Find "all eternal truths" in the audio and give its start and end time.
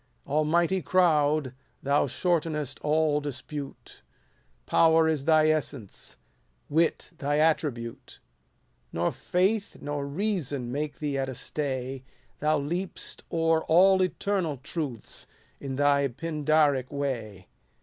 13.65-15.27